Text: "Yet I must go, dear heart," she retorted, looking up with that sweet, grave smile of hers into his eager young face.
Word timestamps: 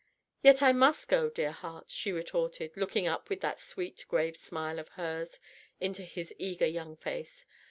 "Yet 0.41 0.63
I 0.63 0.71
must 0.71 1.07
go, 1.09 1.29
dear 1.29 1.51
heart," 1.51 1.91
she 1.91 2.11
retorted, 2.11 2.71
looking 2.75 3.05
up 3.07 3.29
with 3.29 3.41
that 3.41 3.59
sweet, 3.59 4.03
grave 4.07 4.35
smile 4.35 4.79
of 4.79 4.89
hers 4.97 5.39
into 5.79 6.01
his 6.01 6.33
eager 6.39 6.65
young 6.65 6.95
face. 6.97 7.45